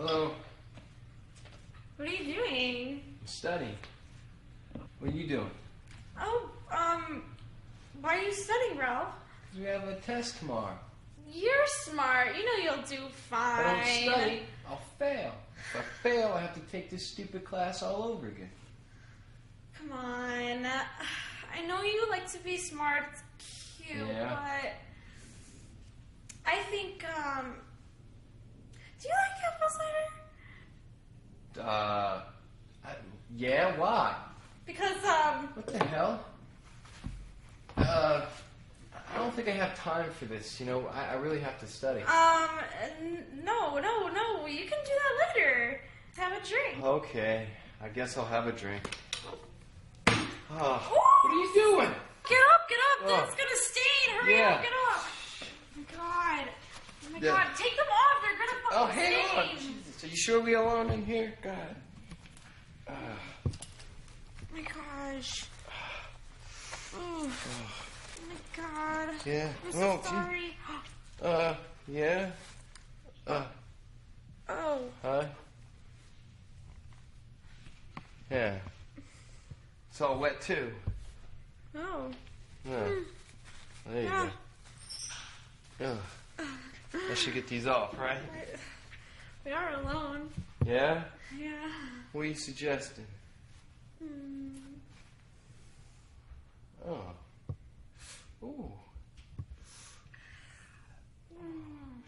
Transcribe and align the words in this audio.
Hello. 0.00 0.30
What 1.98 2.08
are 2.08 2.10
you 2.10 2.32
doing? 2.34 3.02
I'm 3.20 3.26
studying. 3.26 3.76
What 4.98 5.12
are 5.12 5.14
you 5.14 5.26
doing? 5.28 5.50
Oh, 6.18 6.48
um, 6.70 7.22
why 8.00 8.16
are 8.16 8.22
you 8.22 8.32
studying, 8.32 8.78
Ralph? 8.78 9.12
'Cause 9.50 9.58
we 9.60 9.64
have 9.66 9.86
a 9.88 9.96
test 10.00 10.38
tomorrow. 10.38 10.78
You're 11.30 11.66
smart. 11.66 12.34
You 12.34 12.46
know 12.46 12.54
you'll 12.64 12.82
do 12.86 13.04
If 13.08 13.12
fine. 13.14 13.66
I 13.66 13.74
don't 14.06 14.14
study, 14.14 14.46
I'll 14.66 14.80
fail. 14.98 15.34
If 15.58 15.76
I 15.76 15.82
fail, 16.02 16.32
I 16.32 16.40
have 16.40 16.54
to 16.54 16.60
take 16.72 16.88
this 16.88 17.06
stupid 17.06 17.44
class 17.44 17.82
all 17.82 18.02
over 18.04 18.26
again. 18.28 18.50
Come 19.74 19.92
on. 19.92 20.64
I 21.52 21.60
know 21.66 21.82
you 21.82 22.08
like 22.08 22.26
to 22.32 22.38
be 22.38 22.56
smart. 22.56 23.04
It's 23.38 23.76
cute, 23.86 24.08
Yeah. 24.08 24.30
but 24.30 24.72
I 26.50 26.62
think, 26.70 27.04
um, 27.18 27.60
you 29.78 29.84
like 29.84 29.94
apple 31.54 31.62
cider? 31.62 31.68
Uh, 31.68 32.20
I, 32.86 32.92
yeah, 33.36 33.76
why? 33.78 34.14
Because, 34.66 35.04
um, 35.04 35.48
What 35.54 35.66
the 35.66 35.84
hell? 35.84 36.24
Uh, 37.76 38.22
I 38.94 39.18
don't 39.18 39.34
think 39.34 39.48
I 39.48 39.52
have 39.52 39.76
time 39.76 40.10
for 40.12 40.26
this. 40.26 40.60
You 40.60 40.66
know, 40.66 40.86
I, 40.94 41.12
I 41.12 41.14
really 41.14 41.40
have 41.40 41.58
to 41.60 41.66
study. 41.66 42.02
um, 42.02 42.48
n- 43.00 43.24
no, 43.42 43.78
no, 43.78 44.08
no. 44.08 44.46
You 44.46 44.60
can 44.66 44.78
do 44.84 44.92
that 44.94 45.34
later. 45.36 45.80
Have 46.16 46.32
a 46.32 46.46
drink. 46.46 46.84
Okay, 46.84 47.46
I 47.82 47.88
guess 47.88 48.16
I'll 48.18 48.24
have 48.26 48.46
a 48.46 48.52
drink. 48.52 48.82
Oh, 50.52 50.98
what 51.22 51.32
are 51.32 51.36
you 51.36 51.50
doing? 51.54 51.90
Get 52.28 52.38
up, 52.54 52.68
get 52.68 52.78
up. 52.78 52.98
Oh. 53.04 53.06
That's 53.16 53.34
gonna 53.34 53.50
stain. 53.54 54.16
Hurry 54.20 54.36
Yeah. 54.36 54.48
up, 54.54 54.62
get 54.62 54.72
up. 54.72 55.02
Oh 55.02 55.76
my 55.76 55.82
god. 55.96 56.48
Oh 57.06 57.10
my 57.12 57.18
Yeah. 57.18 57.30
god. 57.32 57.46
Take 57.56 57.76
them 57.76 57.86
off. 57.86 58.09
Oh, 58.72 58.86
hang 58.86 59.14
on. 59.36 59.48
Jesus, 59.58 60.04
Are 60.04 60.06
you 60.06 60.16
sure 60.16 60.40
we 60.40 60.54
alone 60.54 60.90
in 60.90 61.04
here? 61.04 61.32
God. 61.42 61.76
Uh, 62.88 62.92
Oh 64.52 64.54
my 64.54 64.62
gosh. 64.62 65.44
Oh, 66.96 66.98
oh 66.98 67.30
my 68.28 68.62
god. 68.62 69.14
yeah. 69.24 69.48
I'm 69.66 69.72
so 69.72 70.00
gee, 70.02 70.08
sorry. 70.08 70.56
uh, 71.22 71.54
yeah. 71.88 72.30
Uh, 73.26 73.44
Oh. 74.48 74.80
huh? 75.02 75.24
Yeah. 78.30 78.56
It's 79.90 80.00
all 80.00 80.18
wet 80.18 80.40
too. 80.40 80.72
Oh. 81.76 82.10
Yeah 82.68 82.86
you 82.88 83.04
Yeah. 84.02 84.30
go. 85.78 85.86
Ugh. 86.38 86.46
I 86.94 87.09
should 87.20 87.34
get 87.34 87.46
these 87.48 87.66
off, 87.66 87.98
right? 87.98 88.16
We 89.44 89.52
are 89.52 89.74
alone. 89.74 90.30
Yeah? 90.64 91.02
Yeah. 91.38 91.50
What 92.12 92.22
are 92.22 92.24
you 92.24 92.34
suggesting? 92.34 93.04
Hmm. 94.02 94.56
Oh. 96.88 97.12
Ooh. 98.42 98.72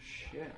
Shit. 0.03 0.51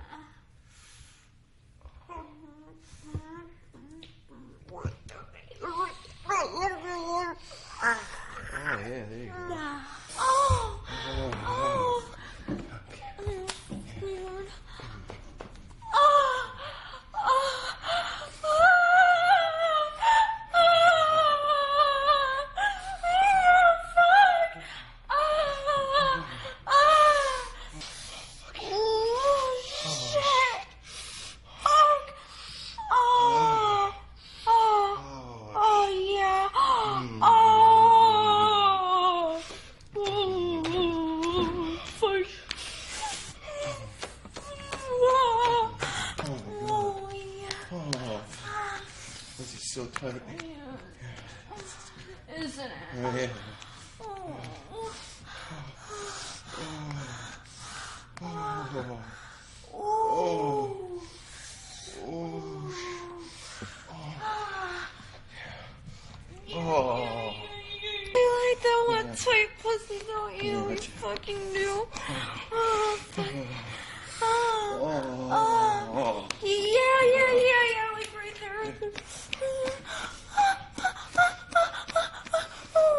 Oh, 7.87 8.79
yeah, 8.87 9.03
there 9.09 9.19
you 9.19 9.25
go. 9.25 9.33
Oh. 10.17 10.79
Oh. 11.07 11.31
Oh. 11.45 12.03
Weird. 14.01 14.49
Oh. 15.93 16.51
Oh. 17.15 17.55
Fuck. 23.95 24.61
Oh. 25.09 25.15
Oh. 26.67 26.73
Shit. 29.83 30.61
Fuck. 31.63 32.05
Oh. 32.91 33.93
Oh. 34.47 34.47
Oh. 34.47 34.97
Oh 35.55 35.85
yeah. 36.13 36.49
Oh. 36.55 36.61
Mm. 39.95 40.65
Fuck. 41.99 42.27
Oh. 44.97 45.77
Oh 46.67 47.09
yeah. 47.13 47.71
Oh. 47.71 48.21
This 49.37 49.51
is 49.53 49.64
so 49.75 49.85
tight. 49.87 50.15
Oh, 51.51 51.57
Isn't 52.41 52.63
it? 52.63 52.71
Oh, 53.03 53.13
yeah. 53.13 53.27
Oh. 54.01 54.05
Oh. 58.21 58.61
Oh. 59.73 59.91
Oh. 62.07 62.71
Oh. 66.55 67.33
You 68.13 68.25
like 68.39 68.59
that 68.63 68.81
one 68.87 69.11
tight 69.13 69.51
pussy, 69.61 69.99
don't 70.07 70.35
you? 70.41 70.51
Yeah, 70.51 70.69
You 70.69 70.77
fucking 70.77 71.43
do. 71.53 71.85
Oh, 72.53 72.97
fuck. 73.11 73.25
Oh. 74.21 74.79
Oh. 74.81 75.49
Oh. 75.91 76.27
Yeah, 76.41 77.01
yeah, 77.13 77.33
yeah, 77.35 77.63
yeah, 77.75 77.91
like 77.91 78.11
right 78.15 78.35
there. 78.39 78.57
Right 78.63 78.79
there. 78.79 78.91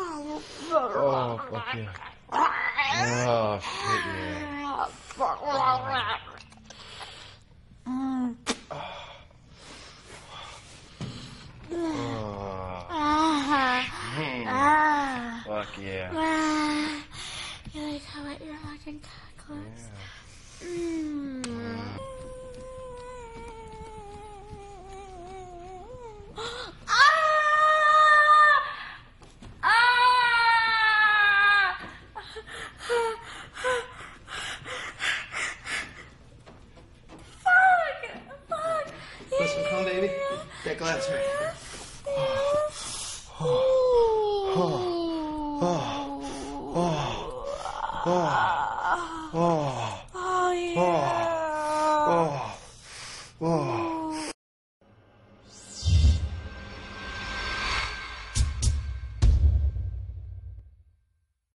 Oh. 0.00 0.42
Oh, 0.70 1.40
fuck 1.50 1.74
yeah. 1.74 1.88
Oh, 2.32 3.58
shit, 3.58 4.02
yeah. 4.06 4.86
Oh. 5.18 5.48
Hmm. 7.84 8.32
Fuck 15.46 15.72
yeah. 15.82 16.12
You 17.72 17.82
like 17.82 18.04
how 18.04 18.22
wet 18.24 18.40
your 18.44 18.56
fucking 18.58 19.00
cock 19.00 19.48
looks? 19.50 19.84
Yeah. 20.62 20.68
Mm. 20.68 22.17
glass 40.78 41.10
right 41.10 41.18
here. 41.18 41.54
Oh, 43.40 43.54
oh, 44.56 44.78
oh, 45.60 45.74
oh, 46.74 46.84
oh, 46.84 47.24
oh, 49.34 49.52
oh, 50.76 50.94
oh, 53.40 53.46
oh. 53.46 53.97